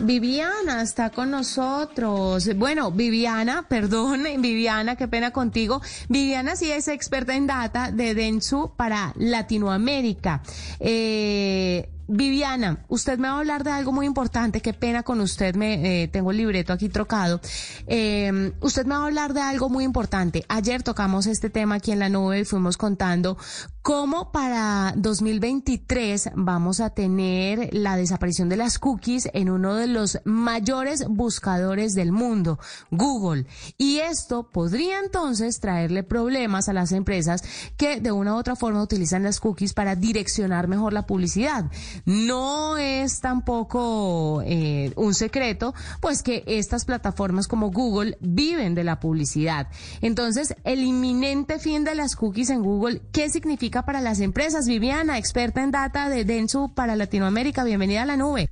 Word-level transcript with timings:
Viviana 0.00 0.82
está 0.82 1.10
con 1.10 1.30
nosotros. 1.30 2.48
Bueno, 2.56 2.90
Viviana, 2.90 3.66
perdón, 3.68 4.24
Viviana, 4.38 4.96
qué 4.96 5.08
pena 5.08 5.30
contigo. 5.30 5.80
Viviana 6.08 6.56
sí 6.56 6.70
es 6.70 6.88
experta 6.88 7.34
en 7.34 7.46
data 7.46 7.90
de 7.90 8.14
Densu 8.14 8.72
para 8.76 9.12
Latinoamérica. 9.16 10.42
Eh, 10.80 11.88
Viviana, 12.14 12.84
usted 12.88 13.18
me 13.18 13.28
va 13.28 13.36
a 13.36 13.38
hablar 13.38 13.64
de 13.64 13.70
algo 13.70 13.90
muy 13.90 14.04
importante. 14.04 14.60
Qué 14.60 14.74
pena 14.74 15.02
con 15.02 15.22
usted, 15.22 15.54
me 15.54 16.02
eh, 16.02 16.08
tengo 16.08 16.30
el 16.30 16.36
libreto 16.36 16.74
aquí 16.74 16.90
trocado. 16.90 17.40
Eh, 17.86 18.52
usted 18.60 18.84
me 18.84 18.94
va 18.94 19.04
a 19.04 19.06
hablar 19.06 19.32
de 19.32 19.40
algo 19.40 19.70
muy 19.70 19.84
importante. 19.84 20.44
Ayer 20.48 20.82
tocamos 20.82 21.26
este 21.26 21.48
tema 21.48 21.76
aquí 21.76 21.90
en 21.90 22.00
la 22.00 22.10
nube 22.10 22.40
y 22.40 22.44
fuimos 22.44 22.76
contando 22.76 23.38
cómo 23.80 24.30
para 24.30 24.92
2023 24.96 26.32
vamos 26.34 26.80
a 26.80 26.90
tener 26.90 27.70
la 27.72 27.96
desaparición 27.96 28.50
de 28.50 28.56
las 28.56 28.78
cookies 28.78 29.30
en 29.32 29.48
uno 29.48 29.74
de 29.74 29.86
los 29.86 30.20
mayores 30.24 31.06
buscadores 31.08 31.94
del 31.94 32.12
mundo, 32.12 32.58
Google. 32.90 33.46
Y 33.78 34.00
esto 34.00 34.50
podría 34.50 35.00
entonces 35.00 35.60
traerle 35.60 36.02
problemas 36.02 36.68
a 36.68 36.74
las 36.74 36.92
empresas 36.92 37.42
que 37.78 38.00
de 38.00 38.12
una 38.12 38.34
u 38.34 38.36
otra 38.36 38.54
forma 38.54 38.82
utilizan 38.82 39.22
las 39.22 39.40
cookies 39.40 39.72
para 39.72 39.96
direccionar 39.96 40.68
mejor 40.68 40.92
la 40.92 41.06
publicidad. 41.06 41.70
No 42.04 42.78
es 42.78 43.20
tampoco 43.20 44.42
eh, 44.44 44.92
un 44.96 45.14
secreto, 45.14 45.74
pues 46.00 46.22
que 46.22 46.42
estas 46.46 46.84
plataformas 46.84 47.48
como 47.48 47.70
Google 47.70 48.18
viven 48.20 48.74
de 48.74 48.84
la 48.84 49.00
publicidad. 49.00 49.68
Entonces, 50.00 50.54
el 50.64 50.80
inminente 50.80 51.58
fin 51.58 51.84
de 51.84 51.94
las 51.94 52.16
cookies 52.16 52.50
en 52.50 52.62
Google, 52.62 53.02
¿qué 53.12 53.30
significa 53.30 53.84
para 53.84 54.00
las 54.00 54.20
empresas? 54.20 54.66
Viviana, 54.66 55.18
experta 55.18 55.62
en 55.62 55.70
data 55.70 56.08
de 56.08 56.24
Densu 56.24 56.74
para 56.74 56.96
Latinoamérica, 56.96 57.64
bienvenida 57.64 58.02
a 58.02 58.06
la 58.06 58.16
nube. 58.16 58.48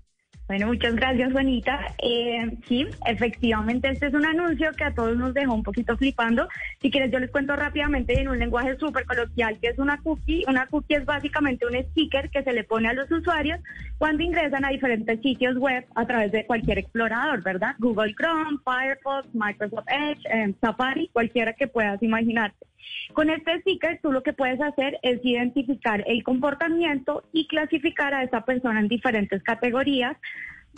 Bueno, 0.50 0.66
muchas 0.66 0.96
gracias, 0.96 1.30
Juanita. 1.30 1.94
Eh, 2.02 2.58
efectivamente, 3.06 3.88
este 3.88 4.08
es 4.08 4.14
un 4.14 4.26
anuncio 4.26 4.72
que 4.72 4.82
a 4.82 4.92
todos 4.92 5.16
nos 5.16 5.32
dejó 5.32 5.54
un 5.54 5.62
poquito 5.62 5.96
flipando. 5.96 6.48
Si 6.82 6.90
quieres, 6.90 7.12
yo 7.12 7.20
les 7.20 7.30
cuento 7.30 7.54
rápidamente 7.54 8.20
en 8.20 8.26
un 8.26 8.36
lenguaje 8.36 8.76
súper 8.76 9.04
coloquial 9.04 9.60
que 9.60 9.68
es 9.68 9.78
una 9.78 9.98
cookie. 10.02 10.44
Una 10.48 10.66
cookie 10.66 10.94
es 10.94 11.04
básicamente 11.04 11.66
un 11.66 11.80
sticker 11.90 12.30
que 12.30 12.42
se 12.42 12.52
le 12.52 12.64
pone 12.64 12.88
a 12.88 12.94
los 12.94 13.08
usuarios 13.12 13.60
cuando 13.96 14.24
ingresan 14.24 14.64
a 14.64 14.70
diferentes 14.70 15.20
sitios 15.20 15.56
web 15.56 15.86
a 15.94 16.04
través 16.04 16.32
de 16.32 16.44
cualquier 16.44 16.78
explorador, 16.78 17.44
¿verdad? 17.44 17.76
Google 17.78 18.12
Chrome, 18.16 18.58
Firefox, 18.64 19.32
Microsoft 19.32 19.86
Edge, 19.86 20.20
eh, 20.34 20.52
Safari, 20.60 21.10
cualquiera 21.12 21.52
que 21.52 21.68
puedas 21.68 22.02
imaginarte. 22.02 22.69
Con 23.12 23.30
este 23.30 23.60
sticker 23.60 23.98
tú 24.02 24.12
lo 24.12 24.22
que 24.22 24.32
puedes 24.32 24.60
hacer 24.60 24.98
es 25.02 25.20
identificar 25.24 26.04
el 26.06 26.22
comportamiento 26.22 27.24
y 27.32 27.46
clasificar 27.48 28.14
a 28.14 28.22
esa 28.22 28.44
persona 28.44 28.80
en 28.80 28.88
diferentes 28.88 29.42
categorías 29.42 30.16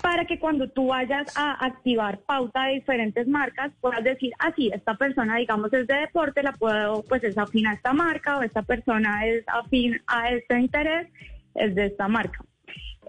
para 0.00 0.24
que 0.24 0.38
cuando 0.38 0.68
tú 0.68 0.88
vayas 0.88 1.36
a 1.36 1.64
activar 1.64 2.20
pauta 2.20 2.64
de 2.64 2.74
diferentes 2.74 3.28
marcas 3.28 3.72
puedas 3.80 4.02
decir, 4.02 4.32
ah, 4.38 4.52
sí, 4.56 4.70
esta 4.72 4.94
persona, 4.94 5.36
digamos, 5.36 5.72
es 5.72 5.86
de 5.86 5.94
deporte, 5.94 6.42
la 6.42 6.52
puedo, 6.52 7.02
pues 7.04 7.22
es 7.24 7.36
afín 7.36 7.66
a 7.66 7.74
esta 7.74 7.92
marca 7.92 8.38
o 8.38 8.42
esta 8.42 8.62
persona 8.62 9.26
es 9.26 9.44
afín 9.48 10.00
a 10.06 10.30
este 10.30 10.58
interés, 10.58 11.08
es 11.54 11.74
de 11.74 11.86
esta 11.86 12.08
marca. 12.08 12.42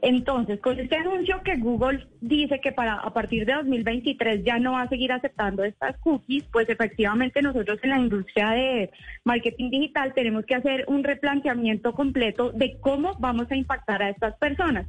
Entonces, 0.05 0.59
con 0.59 0.77
este 0.77 0.97
anuncio 0.97 1.41
que 1.45 1.55
Google 1.55 2.05
dice 2.19 2.59
que 2.59 2.73
para 2.73 2.95
a 2.95 3.13
partir 3.13 3.45
de 3.45 3.53
2023 3.53 4.43
ya 4.43 4.59
no 4.59 4.73
va 4.73 4.81
a 4.81 4.89
seguir 4.89 5.13
aceptando 5.13 5.63
estas 5.63 5.97
cookies, 5.99 6.43
pues 6.51 6.67
efectivamente 6.67 7.41
nosotros 7.41 7.79
en 7.83 7.89
la 7.89 7.99
industria 7.99 8.49
de 8.49 8.91
marketing 9.23 9.69
digital 9.69 10.13
tenemos 10.13 10.45
que 10.45 10.55
hacer 10.55 10.83
un 10.89 11.05
replanteamiento 11.05 11.93
completo 11.93 12.51
de 12.51 12.75
cómo 12.81 13.15
vamos 13.19 13.49
a 13.49 13.55
impactar 13.55 14.03
a 14.03 14.09
estas 14.09 14.35
personas. 14.35 14.87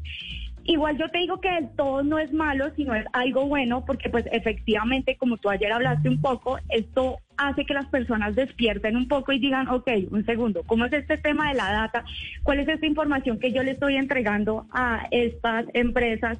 Igual 0.66 0.96
yo 0.96 1.08
te 1.08 1.18
digo 1.18 1.40
que 1.40 1.54
el 1.58 1.68
todo 1.76 2.02
no 2.02 2.18
es 2.18 2.32
malo, 2.32 2.72
sino 2.74 2.94
es 2.94 3.04
algo 3.12 3.46
bueno, 3.46 3.84
porque 3.84 4.08
pues 4.08 4.24
efectivamente, 4.32 5.16
como 5.16 5.36
tú 5.36 5.50
ayer 5.50 5.70
hablaste 5.70 6.08
un 6.08 6.22
poco, 6.22 6.58
esto 6.70 7.18
hace 7.36 7.66
que 7.66 7.74
las 7.74 7.86
personas 7.86 8.34
despierten 8.34 8.96
un 8.96 9.06
poco 9.06 9.32
y 9.32 9.40
digan, 9.40 9.68
ok, 9.68 9.90
un 10.10 10.24
segundo, 10.24 10.62
¿cómo 10.62 10.86
es 10.86 10.92
este 10.94 11.18
tema 11.18 11.50
de 11.50 11.56
la 11.56 11.70
data? 11.70 12.04
¿Cuál 12.44 12.60
es 12.60 12.68
esta 12.68 12.86
información 12.86 13.38
que 13.38 13.52
yo 13.52 13.62
le 13.62 13.72
estoy 13.72 13.96
entregando 13.96 14.66
a 14.70 15.06
estas 15.10 15.66
empresas? 15.74 16.38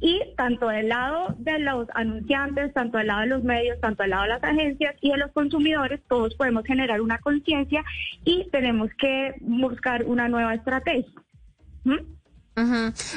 Y 0.00 0.20
tanto 0.36 0.68
del 0.68 0.88
lado 0.88 1.34
de 1.38 1.58
los 1.60 1.86
anunciantes, 1.94 2.74
tanto 2.74 2.98
del 2.98 3.06
lado 3.06 3.20
de 3.22 3.26
los 3.28 3.44
medios, 3.44 3.80
tanto 3.80 4.02
del 4.02 4.10
lado 4.10 4.24
de 4.24 4.28
las 4.30 4.44
agencias 4.44 4.96
y 5.00 5.12
de 5.12 5.16
los 5.16 5.30
consumidores, 5.30 6.00
todos 6.08 6.34
podemos 6.34 6.64
generar 6.64 7.00
una 7.00 7.18
conciencia 7.18 7.84
y 8.24 8.50
tenemos 8.50 8.90
que 8.98 9.34
buscar 9.40 10.04
una 10.04 10.28
nueva 10.28 10.54
estrategia. 10.54 11.22
¿Mm? 11.84 12.21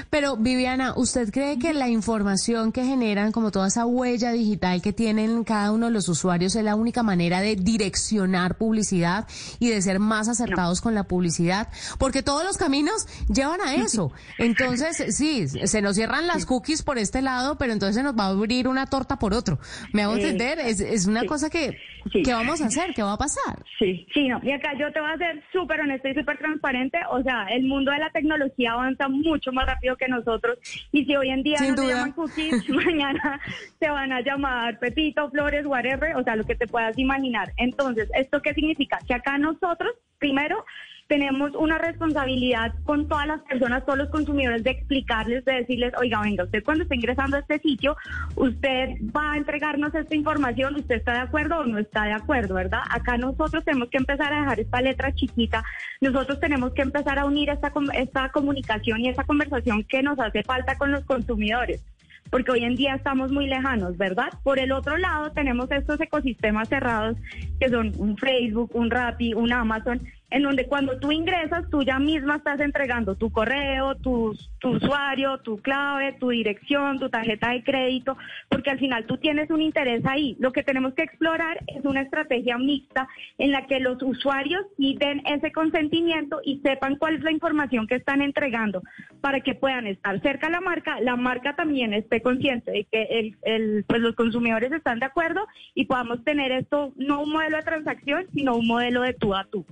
Pero 0.10 0.38
Viviana, 0.38 0.94
¿usted 0.96 1.30
cree 1.32 1.60
que 1.60 1.74
la 1.74 1.90
información 1.90 2.72
que 2.72 2.86
generan, 2.86 3.34
como 3.34 3.52
toda 3.52 3.68
esa 3.68 3.86
huella 3.86 4.32
digital 4.32 4.82
que 4.82 4.94
tienen 4.94 5.44
cada 5.44 5.72
uno 5.72 5.88
de 5.88 5.92
los 5.92 6.08
usuarios, 6.08 6.56
es 6.56 6.64
la 6.64 6.76
única 6.76 7.04
manera 7.04 7.42
de 7.42 7.58
direccionar 7.58 8.58
publicidad 8.58 9.28
y 9.60 9.70
de 9.70 9.82
ser 9.82 10.00
más 10.00 10.30
acertados 10.30 10.80
con 10.80 10.96
la 10.96 11.04
publicidad? 11.04 11.68
Porque 11.98 12.24
todos 12.24 12.46
los 12.46 12.58
caminos 12.58 13.08
llevan 13.28 13.60
a 13.60 13.76
eso. 13.76 14.14
Entonces, 14.38 15.16
sí, 15.16 15.48
se 15.48 15.82
nos 15.82 15.96
cierran 15.96 16.28
las 16.28 16.46
cookies 16.46 16.82
por 16.82 16.98
este 16.98 17.22
lado, 17.22 17.58
pero 17.58 17.74
entonces 17.74 17.96
se 17.96 18.04
nos 18.04 18.18
va 18.18 18.26
a 18.26 18.30
abrir 18.30 18.70
una 18.70 18.86
torta 18.86 19.20
por 19.20 19.34
otro. 19.34 19.60
¿Me 19.92 20.04
hago 20.04 20.16
eh, 20.16 20.22
entender? 20.22 20.60
Es, 20.60 20.80
es 20.80 21.08
una 21.08 21.26
cosa 21.26 21.50
que, 21.50 21.78
¿qué 22.12 22.34
vamos 22.34 22.62
a 22.62 22.68
hacer? 22.68 22.94
¿Qué 22.94 23.04
va 23.04 23.14
a 23.14 23.18
pasar? 23.18 23.64
Sí, 23.80 24.08
sí, 24.14 24.28
no. 24.28 24.40
Y 24.44 24.52
acá 24.52 24.74
yo 24.78 24.92
te 24.92 25.00
voy 25.00 25.12
a 25.12 25.18
ser 25.18 25.44
súper 25.52 25.82
honesta 25.82 26.10
y 26.10 26.16
súper 26.16 26.38
transparente. 26.38 27.00
O 27.10 27.22
sea, 27.24 27.46
el 27.50 27.64
mundo 27.64 27.92
de 27.92 28.00
la 28.00 28.10
tecnología 28.12 28.74
avanza 28.74 29.08
mucho 29.08 29.52
más 29.52 29.66
rápido 29.66 29.96
que 29.96 30.08
nosotros. 30.08 30.58
Y 30.92 31.06
si 31.06 31.16
hoy 31.16 31.30
en 31.30 31.44
día 31.44 31.58
no 31.60 31.78
se 31.78 31.88
llaman 31.88 32.12
cookies, 32.12 32.70
mañana 32.70 33.40
se 33.80 33.90
van 33.90 34.12
a 34.12 34.22
llamar 34.22 34.80
Pepito, 34.80 35.30
Flores, 35.32 35.66
whatever, 35.66 36.16
o 36.16 36.24
sea, 36.24 36.36
lo 36.36 36.44
que 36.44 36.56
te 36.56 36.68
puedas 36.68 36.98
imaginar. 36.98 37.52
Entonces, 37.58 38.10
¿esto 38.14 38.42
qué 38.42 38.54
significa? 38.54 39.00
Que 39.08 39.14
acá 39.14 39.38
nosotros, 39.38 39.94
primero, 40.20 40.66
tenemos 41.08 41.54
una 41.56 41.78
responsabilidad 41.78 42.74
con 42.84 43.08
todas 43.08 43.28
las 43.28 43.42
personas, 43.42 43.86
todos 43.86 44.00
los 44.00 44.10
consumidores, 44.10 44.64
de 44.64 44.72
explicarles, 44.72 45.46
de 45.46 45.54
decirles, 45.54 45.94
oiga, 46.00 46.22
venga, 46.22 46.46
usted 46.46 46.64
cuando 46.64 46.84
está 46.84 46.96
ingresando 46.96 47.38
a 47.38 47.42
este 47.42 47.60
sitio, 47.60 47.96
usted 48.36 48.96
va 49.16 49.34
a 49.34 49.38
entregarnos 49.38 49.94
esta 49.94 50.16
información, 50.16 50.76
usted 50.76 50.96
está 50.96 51.14
de 51.14 51.20
acuerdo 51.20 51.60
o 51.60 51.66
no 51.66 51.78
está 51.78 52.06
de 52.06 52.14
acuerdo, 52.14 52.56
¿verdad? 52.56 52.82
Acá 52.90 53.18
nosotros 53.18 53.64
tenemos 53.64 53.90
que 53.90 53.98
empezar 53.98 54.34
a 54.34 54.40
dejar 54.40 54.60
esta 54.60 54.82
letra 54.82 55.14
chiquita, 55.14 55.64
nosotros 56.02 56.40
tenemos 56.40 56.74
que 56.74 56.82
empezar 56.82 57.20
a 57.20 57.26
unir 57.26 57.50
esta, 57.50 57.72
esta 57.94 58.30
comunicación 58.30 59.02
y 59.02 59.10
esta 59.10 59.24
conversación 59.26 59.84
que 59.84 60.02
nos 60.02 60.20
hace 60.20 60.44
falta 60.44 60.78
con 60.78 60.92
los 60.92 61.04
consumidores 61.06 61.84
porque 62.32 62.52
hoy 62.52 62.64
en 62.64 62.76
día 62.76 62.96
estamos 62.96 63.32
muy 63.32 63.48
lejanos, 63.48 63.98
¿verdad? 63.98 64.30
Por 64.44 64.60
el 64.60 64.72
otro 64.72 64.98
lado, 64.98 65.32
tenemos 65.32 65.72
estos 65.72 66.02
ecosistemas 66.02 66.68
cerrados 66.68 67.18
que 67.60 67.70
son 67.70 67.94
un 67.98 68.18
Facebook, 68.18 68.72
un 68.74 68.90
Rappi, 68.90 69.34
un 69.34 69.54
Amazon, 69.54 70.02
en 70.32 70.44
donde 70.44 70.68
cuando 70.68 71.00
tú 71.00 71.12
ingresas, 71.12 71.70
tú 71.70 71.84
ya 71.84 72.00
misma 72.00 72.38
estás 72.38 72.60
entregando 72.60 73.16
tu 73.16 73.32
correo, 73.32 73.96
tu, 73.96 74.36
usuario, 74.64 75.38
tu 75.40 75.60
clave, 75.62 76.14
tu 76.14 76.30
dirección, 76.30 77.00
tu 77.00 77.10
tarjeta 77.10 77.52
de 77.52 77.64
crédito, 77.64 78.18
porque 78.50 78.72
al 78.72 78.80
final 78.80 79.06
tú 79.06 79.18
tienes 79.18 79.50
un 79.52 79.62
interés 79.62 80.04
ahí. 80.06 80.36
Lo 80.40 80.52
que 80.52 80.64
tenemos 80.64 80.94
que 80.96 81.04
explorar 81.04 81.60
es 81.68 81.86
una 81.86 82.02
estrategia 82.02 82.58
mixta 82.58 83.08
en 83.38 83.52
la 83.52 83.68
que 83.68 83.80
los 83.80 84.02
usuarios 84.02 84.64
sí 84.78 84.98
den 85.00 85.22
ese 85.28 85.52
consentimiento 85.52 86.42
y 86.44 86.60
sepan 86.62 86.96
cuál 86.96 87.16
es 87.16 87.24
la 87.24 87.32
información 87.32 87.86
que 87.86 87.96
están 87.96 88.22
entregando 88.22 88.82
para 89.22 89.42
que 89.42 89.54
puedan 89.54 89.86
estar 89.86 90.20
cerca 90.22 90.48
a 90.48 90.52
la 90.52 90.62
marca, 90.62 91.00
la 91.00 91.16
marca 91.16 91.56
también 91.56 91.94
esté 91.94 92.22
consciente 92.22 92.72
de 92.72 92.84
que 92.86 93.84
pues 93.88 94.02
los 94.02 94.16
consumidores 94.16 94.72
están 94.72 95.00
de 95.00 95.06
acuerdo 95.06 95.48
y 95.76 95.86
podamos 95.86 96.24
tener 96.24 96.52
esto 96.52 96.94
no 96.96 97.22
un 97.22 97.32
modelo 97.32 97.58
de 97.58 97.64
transacción, 97.64 98.26
sino 98.34 98.56
un 98.56 98.68
modelo 98.68 99.02
de 99.02 99.14
tú 99.14 99.36
a 99.36 99.46
tú. 99.46 99.66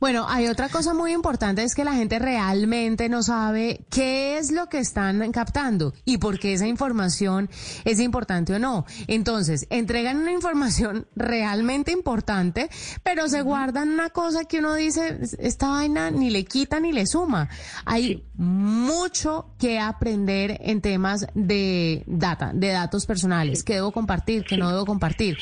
Bueno, 0.00 0.26
hay 0.28 0.46
otra 0.46 0.68
cosa 0.68 0.94
muy 0.94 1.12
importante, 1.12 1.62
es 1.62 1.74
que 1.74 1.84
la 1.84 1.94
gente 1.94 2.18
realmente 2.18 3.08
no 3.08 3.22
sabe 3.22 3.84
qué 3.90 4.38
es 4.38 4.52
lo 4.52 4.68
que 4.68 4.78
están 4.78 5.32
captando 5.32 5.92
y 6.04 6.18
por 6.18 6.38
qué 6.38 6.54
esa 6.54 6.66
información 6.66 7.50
es 7.84 8.00
importante 8.00 8.54
o 8.54 8.58
no. 8.58 8.86
Entonces, 9.06 9.66
entregan 9.70 10.18
una 10.18 10.32
información 10.32 11.06
realmente 11.16 11.92
importante, 11.92 12.70
pero 13.02 13.28
se 13.28 13.42
guardan 13.42 13.90
una 13.90 14.10
cosa 14.10 14.44
que 14.44 14.58
uno 14.60 14.74
dice, 14.74 15.18
esta 15.38 15.68
vaina 15.68 16.10
ni 16.10 16.30
le 16.30 16.44
quita 16.44 16.80
ni 16.80 16.92
le 16.92 17.06
suma. 17.06 17.48
Hay 17.84 18.24
mucho 18.36 19.54
que 19.58 19.80
aprender 19.80 20.58
en 20.62 20.80
temas 20.80 21.26
de 21.34 22.04
data, 22.06 22.52
de 22.54 22.68
datos 22.68 23.06
personales, 23.06 23.64
que 23.64 23.74
debo 23.74 23.92
compartir, 23.92 24.44
que 24.44 24.56
no 24.56 24.70
debo 24.70 24.86
compartir. 24.86 25.36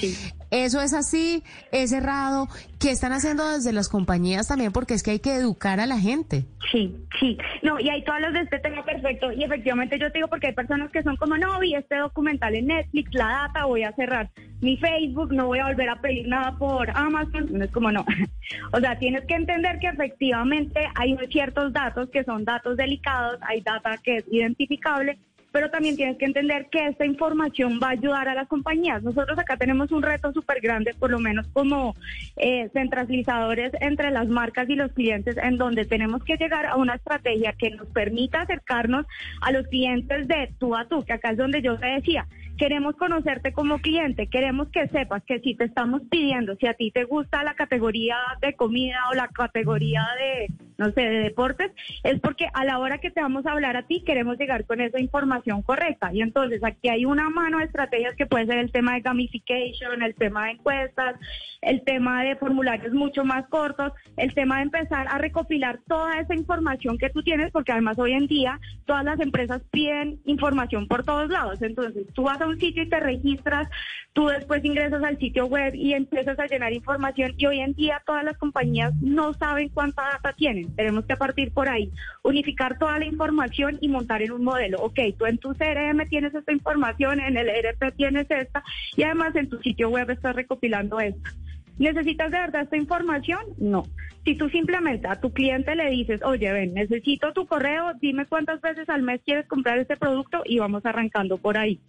Eso 0.51 0.81
es 0.81 0.93
así, 0.93 1.43
es 1.73 1.93
errado. 1.93 2.49
¿Qué 2.79 2.91
están 2.91 3.13
haciendo 3.13 3.49
desde 3.49 3.73
las 3.73 3.89
compañías 3.89 4.49
también? 4.49 4.71
Porque 4.71 4.95
es 4.95 5.03
que 5.03 5.13
hay 5.13 5.19
que 5.19 5.35
educar 5.35 5.81
a 5.81 5.87
la 5.87 5.99
gente. 5.99 6.45
Sí, 6.71 6.95
sí. 7.19 7.39
No, 7.63 7.81
y 7.81 7.89
hay 7.89 8.05
todos 8.05 8.21
los 8.21 8.35
de 8.35 8.41
este 8.41 8.59
tema 8.59 8.85
perfecto. 8.85 9.33
Y 9.33 9.45
efectivamente 9.45 9.99
yo 9.99 10.13
te 10.13 10.19
digo 10.19 10.29
porque 10.29 10.49
hay 10.49 10.53
personas 10.53 10.91
que 10.91 11.03
son 11.03 11.17
como, 11.17 11.39
no, 11.39 11.59
vi 11.59 11.75
este 11.75 11.97
documental 11.97 12.55
en 12.55 12.67
Netflix, 12.67 13.15
la 13.15 13.29
data, 13.29 13.65
voy 13.65 13.83
a 13.83 13.93
cerrar 13.93 14.31
mi 14.61 14.77
Facebook, 14.77 15.33
no 15.33 15.47
voy 15.47 15.59
a 15.59 15.67
volver 15.67 15.89
a 15.89 16.01
pedir 16.01 16.29
nada 16.29 16.57
por 16.59 16.91
Amazon. 16.91 17.49
No 17.51 17.65
es 17.65 17.71
como, 17.71 17.91
no. 17.91 18.05
o 18.73 18.81
sea, 18.81 18.99
tienes 18.99 19.25
que 19.25 19.35
entender 19.35 19.79
que 19.79 19.89
efectivamente 19.89 20.81
hay 20.95 21.17
ciertos 21.31 21.73
datos 21.73 22.11
que 22.11 22.25
son 22.25 22.45
datos 22.45 22.77
delicados, 22.77 23.39
hay 23.41 23.63
data 23.63 23.97
que 24.03 24.19
es 24.19 24.25
identificable 24.31 25.19
pero 25.57 25.71
también 25.71 25.97
tienes 25.97 26.19
que 26.19 26.27
entender 26.27 26.69
que 26.71 26.87
esta 26.87 27.07
información 27.07 27.81
va 27.83 27.87
a 27.87 27.93
ayudar 27.93 28.29
a 28.29 28.35
las 28.35 28.47
compañías. 28.47 29.03
Nosotros 29.03 29.39
acá 29.39 29.57
tenemos 29.57 29.91
un 29.91 30.03
reto 30.03 30.31
súper 30.35 30.61
grande, 30.61 30.93
por 30.93 31.11
lo 31.11 31.19
menos 31.19 31.47
como 31.55 31.97
eh, 32.37 32.69
centralizadores 32.75 33.73
entre 33.81 34.11
las 34.11 34.29
marcas 34.29 34.69
y 34.69 34.75
los 34.75 34.93
clientes, 34.93 35.39
en 35.39 35.57
donde 35.57 35.87
tenemos 35.87 36.23
que 36.25 36.37
llegar 36.37 36.67
a 36.67 36.77
una 36.77 36.97
estrategia 36.97 37.55
que 37.55 37.71
nos 37.71 37.87
permita 37.87 38.43
acercarnos 38.43 39.07
a 39.41 39.51
los 39.51 39.67
clientes 39.69 40.29
de 40.29 40.53
tú 40.59 40.77
a 40.77 40.85
tú, 40.89 41.03
que 41.07 41.15
acá 41.15 41.31
es 41.31 41.39
donde 41.39 41.63
yo 41.63 41.79
te 41.79 41.87
decía, 41.87 42.27
queremos 42.59 42.95
conocerte 42.97 43.55
como 43.55 43.79
cliente, 43.79 44.27
queremos 44.27 44.69
que 44.69 44.89
sepas 44.89 45.23
que 45.25 45.41
si 45.41 45.55
te 45.55 45.65
estamos 45.65 46.03
pidiendo, 46.11 46.57
si 46.57 46.67
a 46.67 46.75
ti 46.75 46.91
te 46.91 47.05
gusta 47.05 47.43
la 47.45 47.55
categoría 47.55 48.19
de 48.43 48.53
comida 48.53 48.99
o 49.11 49.15
la 49.15 49.29
categoría 49.29 50.07
de, 50.19 50.66
no 50.79 50.91
sé, 50.93 51.01
de 51.03 51.21
deportes, 51.21 51.73
es 52.03 52.21
porque 52.21 52.49
a 52.53 52.65
la 52.65 52.79
hora 52.79 52.99
que 52.99 53.11
te 53.11 53.21
vamos 53.21 53.47
a 53.47 53.53
hablar 53.53 53.77
a 53.77 53.87
ti 53.87 54.03
queremos 54.05 54.39
llegar 54.39 54.65
con 54.65 54.81
esa 54.81 55.01
información 55.01 55.63
correcta. 55.63 56.13
Y 56.13 56.23
entonces 56.23 56.63
aquí 56.65 56.89
hay 56.89 57.05
una 57.05 57.31
mano 57.31 57.59
de 57.59 57.65
estrategias 57.65 58.15
que 58.17 58.27
puede 58.27 58.47
ser 58.47 58.59
el 58.59 58.73
tema 58.73 58.95
de 58.95 59.01
gamification, 59.01 60.03
el 60.03 60.15
tema 60.15 60.47
de 60.47 60.53
encuestas, 60.53 61.17
el 61.63 61.83
tema 61.83 62.23
de 62.23 62.37
formularios 62.37 62.93
mucho 62.93 63.25
más 63.25 63.47
cortos, 63.49 63.93
el 64.17 64.35
tema 64.35 64.57
de 64.57 64.63
empezar 64.63 65.07
a 65.09 65.19
recopilar 65.19 65.81
toda 65.87 66.21
esa 66.21 66.35
información 66.35 66.99
que 66.99 67.11
tú 67.11 67.23
tienes, 67.23 67.51
porque 67.53 67.73
además 67.73 67.99
hoy 67.99 68.13
en 68.13 68.27
día 68.27 68.61
todas 68.85 69.05
las 69.05 69.21
empresas 69.21 69.63
piden 69.71 70.21
información 70.25 70.87
por 70.87 71.05
todos 71.05 71.29
lados. 71.31 71.61
Entonces 71.63 72.07
tú 72.15 72.25
vas 72.25 72.41
a 72.41 72.47
un 72.47 72.61
sitio 72.61 72.83
y 72.83 72.89
te 72.89 73.01
registras, 73.01 73.69
tú 74.13 74.27
después 74.27 74.65
ingresas 74.65 75.03
al 75.03 75.19
sitio 75.19 75.47
web 75.47 75.75
y 75.75 75.95
empiezas 75.95 76.39
a 76.39 76.47
llenar 76.47 76.73
información 76.73 77.35
y 77.37 77.47
hoy 77.47 77.61
en 77.61 77.75
día 77.75 78.03
todas 78.07 78.25
las 78.25 78.39
compañías 78.39 78.95
no 79.01 79.35
saben 79.35 79.69
cuánta 79.71 80.03
data 80.03 80.33
tienen. 80.33 80.66
Tenemos 80.75 81.05
que 81.07 81.17
partir 81.17 81.53
por 81.53 81.69
ahí, 81.69 81.91
unificar 82.23 82.79
toda 82.79 82.99
la 82.99 83.07
información 83.07 83.79
y 83.81 83.89
montar 83.89 84.23
en 84.23 84.33
un 84.33 84.45
modelo. 84.45 84.79
Ok, 84.83 84.99
tú 85.19 85.27
en 85.27 85.39
tu 85.39 85.55
CRM 85.55 86.09
tienes 86.09 86.35
esta 86.35 86.53
información, 86.53 87.21
en 87.21 87.37
el 87.37 87.49
ERP 87.49 87.95
tienes 87.97 88.31
esta 88.31 88.63
y 88.97 89.03
además 89.03 89.37
en 89.37 89.49
tu 89.49 89.59
sitio 89.59 89.91
web 89.91 90.11
estás 90.11 90.35
recopilando 90.35 90.99
esto. 91.01 91.31
¿Necesitas 91.79 92.31
de 92.31 92.39
verdad 92.39 92.63
esta 92.63 92.77
información? 92.77 93.41
No. 93.59 93.85
Si 94.25 94.35
tú 94.35 94.49
simplemente 94.49 95.07
a 95.09 95.21
tu 95.21 95.33
cliente 95.33 95.77
le 95.77 95.91
dices, 95.91 96.23
oye, 96.25 96.51
ven, 96.51 96.75
necesito 96.75 97.33
tu 97.33 97.47
correo, 97.47 97.93
dime 98.01 98.27
cuántas 98.27 98.61
veces 98.61 98.89
al 98.89 99.03
mes 99.03 99.21
quieres 99.25 99.47
comprar 99.47 99.79
este 99.79 99.97
producto 99.97 100.43
y 100.45 100.59
vamos 100.59 100.85
arrancando 100.85 101.37
por 101.37 101.59
ahí. 101.59 101.81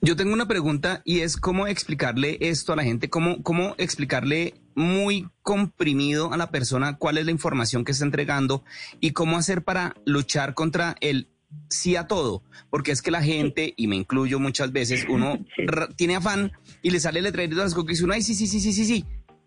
Yo 0.00 0.16
tengo 0.16 0.32
una 0.32 0.48
pregunta 0.48 1.02
y 1.04 1.20
es 1.20 1.36
cómo 1.36 1.66
explicarle 1.66 2.38
esto 2.40 2.72
a 2.72 2.76
la 2.76 2.84
gente, 2.84 3.10
cómo, 3.10 3.42
cómo 3.42 3.74
explicarle 3.78 4.54
muy 4.74 5.28
comprimido 5.42 6.32
a 6.32 6.36
la 6.36 6.50
persona 6.50 6.96
cuál 6.96 7.18
es 7.18 7.24
la 7.24 7.30
información 7.30 7.84
que 7.84 7.92
está 7.92 8.04
entregando 8.04 8.64
y 9.00 9.12
cómo 9.12 9.36
hacer 9.36 9.62
para 9.62 9.94
luchar 10.04 10.54
contra 10.54 10.96
el 11.00 11.28
sí 11.68 11.96
a 11.96 12.06
todo, 12.06 12.42
porque 12.70 12.92
es 12.92 13.02
que 13.02 13.10
la 13.10 13.22
gente, 13.22 13.74
y 13.76 13.88
me 13.88 13.96
incluyo 13.96 14.38
muchas 14.38 14.72
veces, 14.72 15.04
uno 15.08 15.38
tiene 15.96 16.16
afán 16.16 16.52
y 16.82 16.90
le 16.90 17.00
sale 17.00 17.18
el 17.18 17.24
letrero 17.24 17.56
de 17.56 17.62
las 17.62 17.74
cookies 17.74 18.00
y 18.00 18.04
uno, 18.04 18.14
ay, 18.14 18.22
sí, 18.22 18.34
sí, 18.34 18.46
sí, 18.46 18.60
sí, 18.60 18.72
sí, 18.72 18.84
sí, 18.84 19.04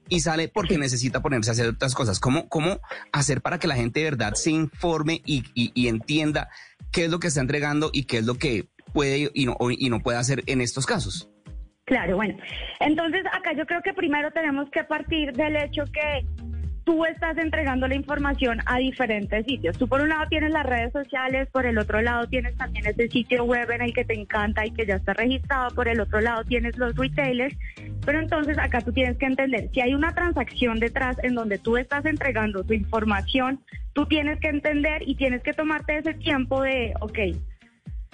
y 0.09 0.19
sale 0.19 0.49
porque 0.49 0.77
necesita 0.77 1.21
ponerse 1.21 1.51
a 1.51 1.53
hacer 1.53 1.69
otras 1.69 1.95
cosas. 1.95 2.19
¿Cómo, 2.19 2.49
cómo 2.49 2.81
hacer 3.11 3.41
para 3.41 3.59
que 3.59 3.67
la 3.67 3.75
gente 3.75 4.01
de 4.01 4.05
verdad 4.05 4.33
se 4.33 4.51
informe 4.51 5.21
y, 5.25 5.43
y 5.53 5.87
entienda 5.87 6.49
qué 6.91 7.05
es 7.05 7.11
lo 7.11 7.19
que 7.19 7.27
está 7.27 7.41
entregando 7.41 7.89
y 7.93 8.03
qué 8.03 8.17
es 8.19 8.25
lo 8.25 8.35
que 8.35 8.67
puede 8.93 9.31
y 9.33 9.45
no, 9.45 9.57
y 9.69 9.89
no 9.89 10.01
puede 10.01 10.17
hacer 10.17 10.43
en 10.45 10.61
estos 10.61 10.85
casos. 10.85 11.29
Claro, 11.85 12.15
bueno. 12.15 12.37
Entonces, 12.79 13.23
acá 13.31 13.53
yo 13.53 13.65
creo 13.65 13.81
que 13.81 13.93
primero 13.93 14.31
tenemos 14.31 14.69
que 14.69 14.83
partir 14.83 15.33
del 15.33 15.55
hecho 15.57 15.83
que 15.85 16.25
tú 16.83 17.05
estás 17.05 17.37
entregando 17.37 17.87
la 17.87 17.95
información 17.95 18.59
a 18.65 18.77
diferentes 18.77 19.45
sitios. 19.45 19.77
Tú 19.77 19.87
por 19.87 20.01
un 20.01 20.09
lado 20.09 20.25
tienes 20.29 20.51
las 20.51 20.65
redes 20.65 20.91
sociales, 20.91 21.47
por 21.51 21.65
el 21.65 21.77
otro 21.77 22.01
lado 22.01 22.27
tienes 22.27 22.55
también 22.57 22.85
ese 22.85 23.07
sitio 23.07 23.45
web 23.45 23.69
en 23.71 23.81
el 23.81 23.93
que 23.93 24.03
te 24.03 24.13
encanta 24.13 24.65
y 24.65 24.71
que 24.71 24.85
ya 24.85 24.95
está 24.95 25.13
registrado, 25.13 25.73
por 25.75 25.87
el 25.87 25.99
otro 25.99 26.19
lado 26.19 26.43
tienes 26.43 26.77
los 26.77 26.95
retailers, 26.95 27.55
pero 28.05 28.19
entonces 28.19 28.57
acá 28.57 28.81
tú 28.81 28.91
tienes 28.91 29.17
que 29.17 29.25
entender, 29.25 29.69
si 29.73 29.81
hay 29.81 29.93
una 29.93 30.13
transacción 30.13 30.79
detrás 30.79 31.17
en 31.23 31.35
donde 31.35 31.57
tú 31.57 31.77
estás 31.77 32.05
entregando 32.05 32.63
tu 32.63 32.73
información, 32.73 33.61
tú 33.93 34.05
tienes 34.05 34.39
que 34.39 34.49
entender 34.49 35.07
y 35.07 35.15
tienes 35.15 35.41
que 35.41 35.53
tomarte 35.53 35.97
ese 35.97 36.13
tiempo 36.15 36.61
de, 36.61 36.93
ok, 36.99 37.19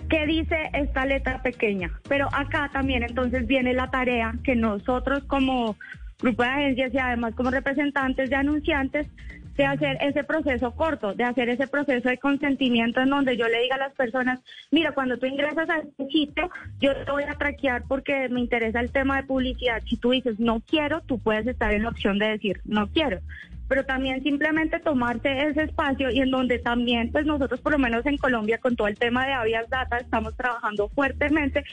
¿Qué 0.10 0.26
dice 0.26 0.72
esta 0.74 1.06
letra 1.06 1.42
pequeña? 1.44 1.92
Pero 2.08 2.28
acá 2.34 2.70
también 2.74 3.04
entonces 3.04 3.46
viene 3.46 3.74
la 3.74 3.92
tarea 3.92 4.34
que 4.44 4.56
nosotros 4.56 5.24
como 5.26 5.76
grupo 6.20 6.42
de 6.42 6.50
agencias 6.50 6.94
y 6.94 6.98
además 6.98 7.36
como 7.36 7.52
representantes 7.52 8.30
de 8.30 8.36
anunciantes 8.36 9.08
de 9.56 9.66
hacer 9.66 9.98
ese 10.02 10.24
proceso 10.24 10.72
corto, 10.72 11.14
de 11.14 11.26
hacer 11.26 11.50
ese 11.50 11.68
proceso 11.68 12.10
de 12.10 12.18
consentimiento 12.18 13.02
en 13.02 13.10
donde 13.10 13.38
yo 13.38 13.48
le 13.48 13.62
diga 13.62 13.76
a 13.76 13.80
las 13.80 13.94
personas, 13.94 14.40
mira, 14.72 14.94
cuando 14.94 15.18
tú 15.18 15.26
ingresas 15.28 15.70
a 15.70 15.80
este 15.80 16.08
sitio, 16.08 16.50
yo 16.80 16.96
te 16.96 17.12
voy 17.12 17.24
a 17.24 17.36
traquear 17.36 17.84
porque 17.88 18.30
me 18.30 18.40
interesa 18.40 18.80
el 18.80 18.92
tema 18.92 19.18
de 19.18 19.28
publicidad. 19.28 19.84
Si 19.88 19.98
tú 19.98 20.12
dices 20.12 20.40
no 20.40 20.62
quiero, 20.62 21.02
tú 21.02 21.20
puedes 21.20 21.46
estar 21.46 21.72
en 21.72 21.84
la 21.84 21.90
opción 21.90 22.18
de 22.18 22.30
decir 22.30 22.62
no 22.66 22.88
quiero 22.88 23.20
pero 23.70 23.86
también 23.86 24.22
simplemente 24.24 24.80
tomarse 24.80 25.44
ese 25.44 25.64
espacio 25.64 26.10
y 26.10 26.20
en 26.20 26.32
donde 26.32 26.58
también, 26.58 27.12
pues 27.12 27.26
nosotros 27.26 27.62
por 27.62 27.72
lo 27.72 27.80
menos 27.80 28.06
en 28.06 28.18
Colombia 28.18 28.58
con 28.58 28.76
todo 28.76 28.88
el 28.88 28.98
tema 28.98 29.26
de 29.26 29.34
Avias 29.34 29.70
Data 29.70 30.00
estamos 30.00 30.36
trabajando 30.36 30.90
fuertemente 30.90 31.64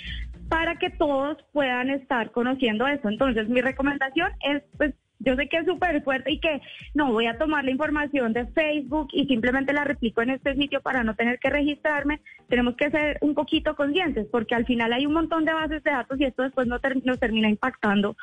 para 0.49 0.77
que 0.77 0.91
todos 0.91 1.39
puedan 1.53 1.91
estar 1.91 2.31
conociendo 2.31 2.87
eso. 2.87 3.09
Entonces 3.09 3.49
mi 3.49 3.63
recomendación 3.63 4.31
es, 4.41 4.63
pues 4.77 4.95
yo 5.19 5.35
sé 5.35 5.49
que 5.49 5.57
es 5.57 5.67
súper 5.67 6.03
fuerte 6.03 6.33
y 6.33 6.39
que 6.39 6.61
no 6.93 7.11
voy 7.11 7.27
a 7.27 7.39
tomar 7.39 7.65
la 7.65 7.71
información 7.71 8.35
de 8.35 8.47
Facebook 8.49 9.09
y 9.13 9.27
simplemente 9.27 9.73
la 9.73 9.85
replico 9.85 10.21
en 10.21 10.31
este 10.31 10.55
sitio 10.55 10.83
para 10.83 11.03
no 11.03 11.15
tener 11.15 11.39
que 11.39 11.49
registrarme. 11.49 12.21
Tenemos 12.49 12.77
que 12.77 12.91
ser 12.91 13.17
un 13.23 13.35
poquito 13.35 13.75
conscientes 13.75 14.27
porque 14.31 14.55
al 14.55 14.67
final 14.67 14.93
hay 14.93 15.07
un 15.07 15.15
montón 15.15 15.47
de 15.47 15.55
bases 15.55 15.83
de 15.83 15.91
datos 15.91 16.21
y 16.21 16.25
esto 16.25 16.43
después 16.43 16.67
no 16.67 16.79
nos 17.05 17.19
termina 17.19 17.49
impactando 17.49 18.17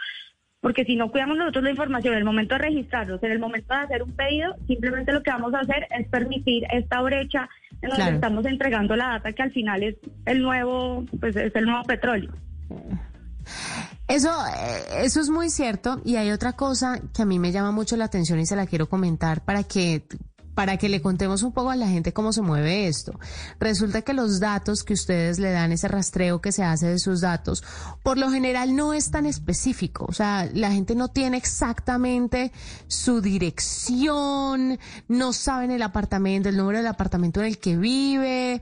porque 0.63 0.86
si 0.86 0.95
no 0.95 1.12
cuidamos 1.12 1.38
nosotros 1.38 1.65
la 1.65 1.71
información 1.71 2.13
en 2.13 2.19
el 2.19 2.24
momento 2.24 2.56
de 2.56 2.60
registrarnos, 2.60 3.21
en 3.21 3.33
el 3.33 3.39
momento 3.39 3.74
de 3.74 3.81
hacer 3.81 4.01
un 4.01 4.13
pedido, 4.13 4.56
simplemente 4.65 5.12
lo 5.12 5.21
que 5.21 5.30
vamos 5.30 5.54
a 5.54 5.60
hacer 5.60 5.86
es 5.92 6.07
permitir 6.07 6.63
esta 6.71 7.01
brecha 7.01 7.50
en 7.81 7.89
donde 7.89 8.12
estamos 8.13 8.45
entregando 8.45 8.95
la 8.95 9.10
data 9.10 9.33
que 9.33 9.44
al 9.44 9.51
final 9.51 9.83
es 9.83 9.98
el 10.25 10.42
nuevo, 10.42 11.04
pues 11.19 11.36
es 11.36 11.54
el 11.54 11.65
nuevo 11.65 11.83
petróleo. 11.83 12.31
Eso, 14.07 14.30
eh, 14.30 15.04
eso 15.04 15.19
es 15.19 15.30
muy 15.30 15.50
cierto 15.50 16.01
y 16.06 16.15
hay 16.15 16.31
otra 16.31 16.54
cosa 16.54 17.01
que 17.13 17.24
a 17.24 17.25
mí 17.25 17.39
me 17.39 17.51
llama 17.51 17.74
mucho 17.74 17.98
la 17.98 18.06
atención 18.06 18.39
y 18.39 18.45
se 18.45 18.56
la 18.56 18.65
quiero 18.65 18.88
comentar 18.88 19.44
para 19.44 19.63
que 19.63 20.04
para 20.53 20.77
que 20.77 20.89
le 20.89 21.01
contemos 21.01 21.44
un 21.44 21.51
poco 21.51 21.71
a 21.71 21.75
la 21.75 21.88
gente 21.88 22.13
cómo 22.13 22.33
se 22.33 22.41
mueve 22.41 22.88
esto. 22.88 23.19
Resulta 23.59 24.01
que 24.01 24.13
los 24.13 24.39
datos 24.39 24.83
que 24.83 24.94
ustedes 24.94 25.39
le 25.39 25.51
dan, 25.51 25.72
ese 25.72 25.88
rastreo 25.88 26.41
que 26.41 26.51
se 26.51 26.63
hace 26.63 26.88
de 26.88 27.00
sus 27.00 27.22
datos, 27.22 27.63
por 28.03 28.17
lo 28.17 28.29
general 28.29 28.75
no 28.75 28.93
es 28.93 29.12
tan 29.12 29.25
específico. 29.25 30.05
O 30.07 30.13
sea, 30.13 30.50
la 30.53 30.72
gente 30.72 30.95
no 30.95 31.07
tiene 31.07 31.38
exactamente 31.38 32.51
su 32.88 33.22
dirección, 33.22 34.79
no 35.07 35.33
saben 35.33 35.72
el 35.72 35.81
apartamento, 35.81 36.50
el 36.50 36.57
número 36.57 36.79
del 36.79 36.88
apartamento 36.88 37.39
en 37.39 37.48
el 37.48 37.57
que 37.57 37.77
vive. 37.77 38.62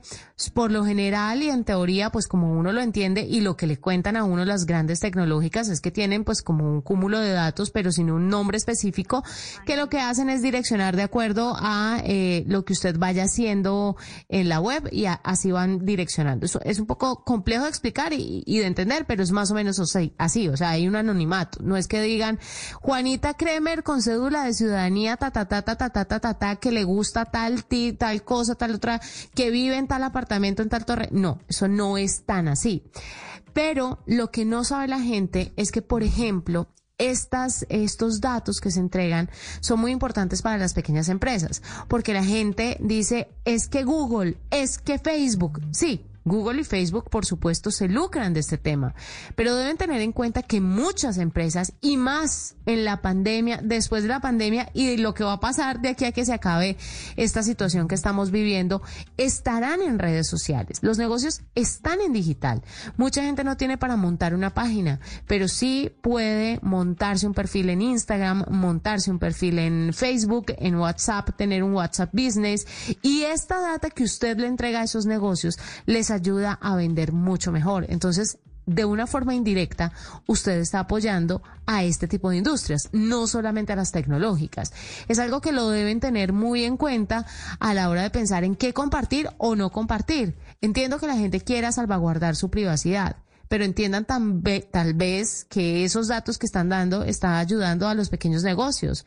Por 0.54 0.72
lo 0.72 0.84
general 0.84 1.40
y 1.42 1.50
en 1.50 1.62
teoría, 1.62 2.10
pues 2.10 2.26
como 2.26 2.52
uno 2.52 2.72
lo 2.72 2.80
entiende 2.80 3.22
y 3.22 3.42
lo 3.42 3.56
que 3.56 3.68
le 3.68 3.78
cuentan 3.78 4.16
a 4.16 4.24
uno 4.24 4.44
las 4.44 4.66
grandes 4.66 4.98
tecnológicas 4.98 5.68
es 5.68 5.80
que 5.80 5.92
tienen 5.92 6.24
pues 6.24 6.42
como 6.42 6.64
un 6.64 6.80
cúmulo 6.80 7.20
de 7.20 7.30
datos, 7.30 7.70
pero 7.70 7.92
sin 7.92 8.10
un 8.10 8.28
nombre 8.28 8.56
específico, 8.56 9.22
que 9.66 9.76
lo 9.76 9.88
que 9.88 10.00
hacen 10.00 10.28
es 10.30 10.42
direccionar 10.42 10.96
de 10.96 11.02
acuerdo 11.02 11.54
a 11.56 11.81
eh, 12.04 12.44
lo 12.46 12.64
que 12.64 12.72
usted 12.72 12.96
vaya 12.98 13.24
haciendo 13.24 13.96
en 14.28 14.48
la 14.48 14.60
web 14.60 14.88
y 14.90 15.06
así 15.06 15.50
van 15.52 15.84
direccionando. 15.84 16.46
Eso 16.46 16.60
es 16.64 16.78
un 16.78 16.86
poco 16.86 17.24
complejo 17.24 17.64
de 17.64 17.68
explicar 17.68 18.12
y, 18.12 18.44
de 18.46 18.66
entender, 18.66 19.04
pero 19.06 19.22
es 19.22 19.30
más 19.30 19.50
o 19.50 19.54
menos 19.54 19.80
así, 20.18 20.48
o 20.48 20.56
sea, 20.56 20.70
hay 20.70 20.88
un 20.88 20.96
anonimato. 20.96 21.58
No 21.62 21.76
es 21.76 21.88
que 21.88 22.00
digan 22.02 22.38
Juanita 22.80 23.34
Kremer 23.34 23.82
con 23.82 24.02
cédula 24.02 24.44
de 24.44 24.54
ciudadanía, 24.54 25.16
ta, 25.16 25.30
ta, 25.30 25.46
ta, 25.46 25.62
ta, 25.62 25.76
ta, 25.76 25.90
ta, 25.90 26.20
ta, 26.20 26.34
ta, 26.34 26.56
que 26.56 26.72
le 26.72 26.84
gusta 26.84 27.24
tal, 27.24 27.64
tal 27.98 28.24
cosa, 28.24 28.54
tal 28.54 28.74
otra, 28.74 29.00
que 29.34 29.50
vive 29.50 29.76
en 29.76 29.88
tal 29.88 30.02
apartamento, 30.04 30.62
en 30.62 30.68
tal 30.68 30.84
torre. 30.84 31.08
No, 31.12 31.40
eso 31.48 31.68
no 31.68 31.98
es 31.98 32.24
tan 32.24 32.48
así. 32.48 32.84
Pero 33.52 34.02
lo 34.06 34.30
que 34.30 34.44
no 34.44 34.64
sabe 34.64 34.88
la 34.88 35.00
gente 35.00 35.52
es 35.56 35.72
que, 35.72 35.82
por 35.82 36.02
ejemplo, 36.02 36.68
estas, 36.98 37.66
estos 37.68 38.20
datos 38.20 38.60
que 38.60 38.70
se 38.70 38.80
entregan 38.80 39.30
son 39.60 39.80
muy 39.80 39.90
importantes 39.90 40.42
para 40.42 40.58
las 40.58 40.74
pequeñas 40.74 41.08
empresas, 41.08 41.62
porque 41.88 42.12
la 42.12 42.24
gente 42.24 42.76
dice, 42.80 43.28
es 43.44 43.68
que 43.68 43.84
Google, 43.84 44.36
es 44.50 44.78
que 44.78 44.98
Facebook, 44.98 45.60
sí, 45.72 46.04
Google 46.24 46.60
y 46.60 46.64
Facebook, 46.64 47.10
por 47.10 47.26
supuesto, 47.26 47.70
se 47.70 47.88
lucran 47.88 48.32
de 48.34 48.40
este 48.40 48.58
tema, 48.58 48.94
pero 49.34 49.56
deben 49.56 49.76
tener 49.76 50.00
en 50.00 50.12
cuenta 50.12 50.42
que 50.42 50.60
muchas 50.60 51.18
empresas, 51.18 51.72
y 51.80 51.96
más 51.96 52.54
en 52.66 52.84
la 52.84 53.02
pandemia, 53.02 53.60
después 53.62 54.02
de 54.02 54.08
la 54.08 54.20
pandemia 54.20 54.70
y 54.72 54.96
lo 54.96 55.14
que 55.14 55.24
va 55.24 55.34
a 55.34 55.40
pasar 55.40 55.80
de 55.80 55.88
aquí 55.90 56.04
a 56.04 56.12
que 56.12 56.24
se 56.24 56.32
acabe 56.32 56.76
esta 57.16 57.42
situación 57.42 57.88
que 57.88 57.94
estamos 57.94 58.30
viviendo, 58.30 58.82
estarán 59.16 59.82
en 59.82 59.98
redes 59.98 60.28
sociales. 60.28 60.78
Los 60.82 60.98
negocios 60.98 61.42
están 61.54 62.00
en 62.00 62.12
digital. 62.12 62.62
Mucha 62.96 63.22
gente 63.22 63.44
no 63.44 63.56
tiene 63.56 63.78
para 63.78 63.96
montar 63.96 64.34
una 64.34 64.54
página, 64.54 65.00
pero 65.26 65.48
sí 65.48 65.90
puede 66.02 66.60
montarse 66.62 67.26
un 67.26 67.34
perfil 67.34 67.70
en 67.70 67.82
Instagram, 67.82 68.44
montarse 68.48 69.10
un 69.10 69.18
perfil 69.18 69.58
en 69.58 69.92
Facebook, 69.92 70.46
en 70.58 70.76
WhatsApp, 70.76 71.30
tener 71.36 71.62
un 71.62 71.74
WhatsApp 71.74 72.10
Business 72.12 72.66
y 73.02 73.22
esta 73.22 73.60
data 73.60 73.90
que 73.90 74.04
usted 74.04 74.38
le 74.38 74.46
entrega 74.46 74.80
a 74.80 74.84
esos 74.84 75.06
negocios 75.06 75.58
les 75.86 76.11
ayuda 76.14 76.58
a 76.60 76.76
vender 76.76 77.12
mucho 77.12 77.52
mejor. 77.52 77.86
Entonces, 77.88 78.38
de 78.66 78.84
una 78.84 79.06
forma 79.06 79.34
indirecta, 79.34 79.92
usted 80.26 80.58
está 80.58 80.80
apoyando 80.80 81.42
a 81.66 81.82
este 81.82 82.06
tipo 82.06 82.30
de 82.30 82.36
industrias, 82.36 82.88
no 82.92 83.26
solamente 83.26 83.72
a 83.72 83.76
las 83.76 83.92
tecnológicas. 83.92 84.72
Es 85.08 85.18
algo 85.18 85.40
que 85.40 85.52
lo 85.52 85.68
deben 85.68 86.00
tener 86.00 86.32
muy 86.32 86.64
en 86.64 86.76
cuenta 86.76 87.26
a 87.58 87.74
la 87.74 87.88
hora 87.88 88.02
de 88.02 88.10
pensar 88.10 88.44
en 88.44 88.54
qué 88.54 88.72
compartir 88.72 89.28
o 89.38 89.56
no 89.56 89.70
compartir. 89.70 90.36
Entiendo 90.60 90.98
que 90.98 91.06
la 91.06 91.16
gente 91.16 91.40
quiera 91.40 91.72
salvaguardar 91.72 92.36
su 92.36 92.50
privacidad, 92.50 93.16
pero 93.48 93.64
entiendan 93.64 94.04
tal 94.04 94.94
vez 94.94 95.44
que 95.44 95.84
esos 95.84 96.08
datos 96.08 96.38
que 96.38 96.46
están 96.46 96.68
dando 96.68 97.02
están 97.02 97.34
ayudando 97.34 97.88
a 97.88 97.94
los 97.94 98.10
pequeños 98.10 98.44
negocios. 98.44 99.06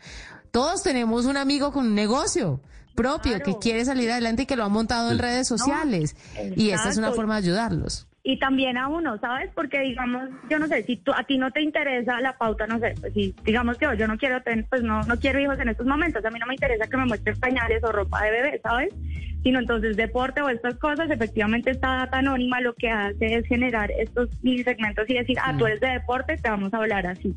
Todos 0.52 0.84
tenemos 0.84 1.26
un 1.26 1.38
amigo 1.38 1.72
con 1.72 1.88
un 1.88 1.96
negocio 1.96 2.62
propio 2.96 3.40
que 3.42 3.58
quiere 3.60 3.86
salir 3.86 4.12
adelante 4.12 4.44
y 4.44 4.46
que 4.46 4.56
lo 4.56 4.64
ha 4.64 4.70
montado 4.70 5.12
en 5.12 5.20
redes 5.20 5.48
sociales. 5.48 6.16
y 6.56 6.70
esta 6.70 6.90
es 6.90 6.98
una 6.98 7.12
forma 7.12 7.36
de 7.36 7.48
ayudarlos 7.48 8.08
y 8.28 8.40
también 8.40 8.76
a 8.76 8.88
uno, 8.88 9.20
¿sabes? 9.20 9.52
Porque 9.54 9.82
digamos, 9.82 10.24
yo 10.50 10.58
no 10.58 10.66
sé, 10.66 10.82
si 10.82 10.98
tú, 10.98 11.12
a 11.14 11.24
ti 11.26 11.38
no 11.38 11.52
te 11.52 11.62
interesa 11.62 12.20
la 12.22 12.36
pauta, 12.36 12.66
no 12.66 12.80
sé, 12.80 12.96
pues 13.00 13.14
si 13.14 13.36
digamos 13.46 13.78
que 13.78 13.86
yo 13.98 14.08
no 14.08 14.18
quiero 14.18 14.42
tener, 14.42 14.66
pues 14.66 14.82
no, 14.82 15.04
no 15.04 15.20
quiero 15.20 15.40
hijos 15.40 15.60
en 15.60 15.70
estos 15.70 15.86
momentos, 15.86 16.26
a 16.26 16.32
mí 16.32 16.40
no 16.40 16.48
me 16.48 16.56
interesa 16.56 16.88
que 16.88 16.98
me 16.98 17.06
muestren 17.06 17.40
pañales 17.40 17.84
o 17.84 17.92
ropa 17.92 18.24
de 18.24 18.32
bebé, 18.32 18.60
¿sabes? 18.64 18.96
Sino 19.44 19.60
entonces 19.60 19.96
deporte 19.96 20.42
o 20.42 20.50
estas 20.50 20.74
cosas, 20.80 21.08
efectivamente 21.12 21.70
esta 21.70 21.98
data 21.98 22.18
anónima 22.18 22.62
lo 22.62 22.74
que 22.74 22.90
hace 22.90 23.36
es 23.36 23.46
generar 23.46 23.92
estos 23.92 24.28
mini 24.42 24.64
segmentos 24.64 25.08
y 25.08 25.14
decir, 25.14 25.38
ah, 25.44 25.56
tú 25.56 25.68
eres 25.68 25.80
de 25.80 25.90
deporte, 25.90 26.36
te 26.36 26.50
vamos 26.50 26.74
a 26.74 26.78
hablar 26.78 27.06
así. 27.06 27.36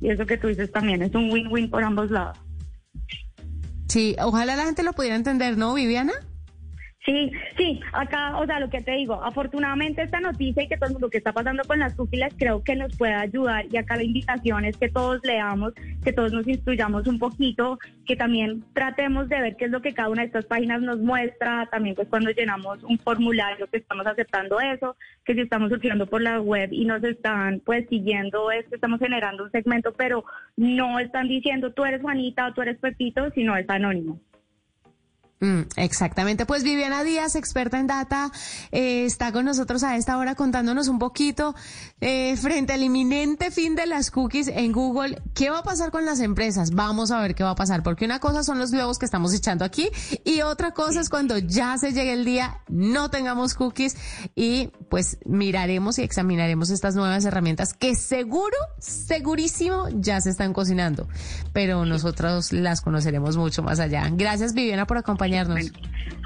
Y 0.00 0.10
eso 0.10 0.26
que 0.26 0.36
tú 0.36 0.48
dices 0.48 0.72
también 0.72 1.00
es 1.02 1.14
un 1.14 1.30
win-win 1.30 1.70
por 1.70 1.84
ambos 1.84 2.10
lados. 2.10 2.36
Sí, 3.88 4.16
ojalá 4.20 4.56
la 4.56 4.64
gente 4.64 4.82
lo 4.82 4.92
pudiera 4.92 5.16
entender, 5.16 5.56
¿no, 5.56 5.74
Viviana? 5.74 6.12
Sí, 7.04 7.30
sí, 7.58 7.80
acá, 7.92 8.38
o 8.38 8.46
sea, 8.46 8.60
lo 8.60 8.70
que 8.70 8.80
te 8.80 8.92
digo, 8.92 9.22
afortunadamente 9.22 10.02
esta 10.02 10.20
noticia 10.20 10.62
y 10.62 10.68
que 10.68 10.78
todo 10.78 10.98
lo 10.98 11.10
que 11.10 11.18
está 11.18 11.34
pasando 11.34 11.62
con 11.64 11.78
las 11.78 11.94
cookies 11.94 12.32
creo 12.38 12.64
que 12.64 12.76
nos 12.76 12.96
puede 12.96 13.12
ayudar 13.12 13.66
y 13.70 13.76
acá 13.76 13.96
la 13.96 14.04
invitación 14.04 14.64
es 14.64 14.78
que 14.78 14.88
todos 14.88 15.20
leamos, 15.22 15.74
que 16.02 16.14
todos 16.14 16.32
nos 16.32 16.48
instruyamos 16.48 17.06
un 17.06 17.18
poquito, 17.18 17.78
que 18.06 18.16
también 18.16 18.64
tratemos 18.72 19.28
de 19.28 19.38
ver 19.38 19.56
qué 19.56 19.66
es 19.66 19.70
lo 19.70 19.82
que 19.82 19.92
cada 19.92 20.08
una 20.08 20.22
de 20.22 20.28
estas 20.28 20.46
páginas 20.46 20.80
nos 20.80 20.98
muestra, 20.98 21.68
también 21.70 21.94
pues 21.94 22.08
cuando 22.08 22.30
llenamos 22.30 22.82
un 22.84 22.98
formulario 22.98 23.66
que 23.66 23.76
estamos 23.76 24.06
aceptando 24.06 24.58
eso, 24.60 24.96
que 25.26 25.34
si 25.34 25.40
estamos 25.40 25.68
surgiendo 25.68 26.06
por 26.06 26.22
la 26.22 26.40
web 26.40 26.70
y 26.72 26.86
nos 26.86 27.04
están 27.04 27.60
pues 27.60 27.86
siguiendo 27.90 28.50
esto, 28.50 28.76
estamos 28.76 28.98
generando 28.98 29.44
un 29.44 29.50
segmento, 29.50 29.92
pero 29.92 30.24
no 30.56 30.98
están 30.98 31.28
diciendo 31.28 31.70
tú 31.70 31.84
eres 31.84 32.00
Juanita 32.00 32.46
o 32.46 32.54
tú 32.54 32.62
eres 32.62 32.78
Pepito, 32.78 33.30
sino 33.34 33.54
es 33.56 33.68
anónimo. 33.68 34.18
Mm, 35.44 35.66
exactamente. 35.76 36.46
Pues 36.46 36.62
Viviana 36.64 37.04
Díaz, 37.04 37.34
experta 37.36 37.78
en 37.78 37.86
data, 37.86 38.32
eh, 38.72 39.04
está 39.04 39.30
con 39.30 39.44
nosotros 39.44 39.82
a 39.82 39.94
esta 39.96 40.16
hora 40.16 40.34
contándonos 40.34 40.88
un 40.88 40.98
poquito 40.98 41.54
eh, 42.00 42.34
frente 42.38 42.72
al 42.72 42.82
inminente 42.82 43.50
fin 43.50 43.74
de 43.74 43.86
las 43.86 44.10
cookies 44.10 44.48
en 44.48 44.72
Google. 44.72 45.20
¿Qué 45.34 45.50
va 45.50 45.58
a 45.58 45.62
pasar 45.62 45.90
con 45.90 46.06
las 46.06 46.20
empresas? 46.20 46.70
Vamos 46.70 47.10
a 47.10 47.20
ver 47.20 47.34
qué 47.34 47.44
va 47.44 47.50
a 47.50 47.54
pasar, 47.56 47.82
porque 47.82 48.06
una 48.06 48.20
cosa 48.20 48.42
son 48.42 48.58
los 48.58 48.70
globos 48.70 48.98
que 48.98 49.04
estamos 49.04 49.34
echando 49.34 49.66
aquí 49.66 49.90
y 50.24 50.40
otra 50.40 50.72
cosa 50.72 51.00
es 51.00 51.10
cuando 51.10 51.36
ya 51.36 51.76
se 51.76 51.92
llegue 51.92 52.14
el 52.14 52.24
día, 52.24 52.62
no 52.68 53.10
tengamos 53.10 53.52
cookies 53.52 53.98
y 54.34 54.70
pues 54.88 55.18
miraremos 55.26 55.98
y 55.98 56.04
examinaremos 56.04 56.70
estas 56.70 56.94
nuevas 56.94 57.22
herramientas 57.26 57.74
que 57.74 57.96
seguro, 57.96 58.56
segurísimo 58.78 59.88
ya 59.92 60.22
se 60.22 60.30
están 60.30 60.54
cocinando, 60.54 61.06
pero 61.52 61.84
nosotros 61.84 62.50
las 62.50 62.80
conoceremos 62.80 63.36
mucho 63.36 63.62
más 63.62 63.78
allá. 63.78 64.08
Gracias 64.10 64.54
Viviana 64.54 64.86
por 64.86 64.96
acompañarnos. 64.96 65.33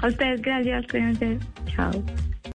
A 0.01 0.07
ustedes, 0.07 0.41
gracias. 0.41 0.85
Chao. 1.75 1.91